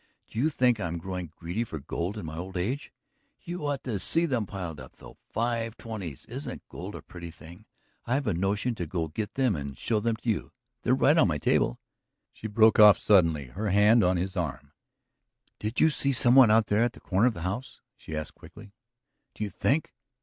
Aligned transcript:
Do 0.29 0.39
you 0.39 0.49
think 0.49 0.79
I 0.79 0.87
am 0.87 0.97
growing 0.97 1.31
greedy 1.35 1.63
for 1.63 1.77
gold 1.77 2.17
in 2.17 2.25
my 2.25 2.35
old 2.35 2.57
age?... 2.57 2.91
You 3.43 3.67
ought 3.67 3.83
to 3.83 3.99
see 3.99 4.25
them 4.25 4.47
piled 4.47 4.79
up, 4.79 4.93
though; 4.95 5.15
five 5.29 5.77
twenties. 5.77 6.25
Isn't 6.25 6.67
gold 6.69 6.95
a 6.95 7.03
pretty 7.03 7.29
thing? 7.29 7.67
I've 8.07 8.25
a 8.25 8.33
notion 8.33 8.73
to 8.73 8.87
go 8.87 9.09
get 9.09 9.35
them 9.35 9.55
and 9.55 9.77
show 9.77 9.99
them 9.99 10.15
to 10.15 10.27
you; 10.29 10.53
they're 10.81 10.95
right 10.95 11.19
on 11.19 11.27
my 11.27 11.37
table..." 11.37 11.79
She 12.33 12.47
broke 12.47 12.79
off 12.79 12.97
suddenly, 12.97 13.49
her 13.49 13.69
hand 13.69 14.03
on 14.03 14.17
his 14.17 14.35
arm. 14.35 14.71
"Did 15.59 15.79
you 15.79 15.91
see 15.91 16.13
some 16.13 16.33
one 16.33 16.49
out 16.49 16.65
there 16.65 16.81
at 16.81 16.93
the 16.93 16.99
corner 16.99 17.27
of 17.27 17.35
the 17.35 17.41
house?" 17.41 17.79
she 17.95 18.17
asked 18.17 18.33
quickly. 18.33 18.73
"Do 19.35 19.43
you 19.43 19.51
think 19.51 19.93